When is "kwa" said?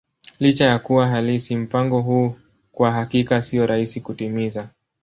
2.71-2.91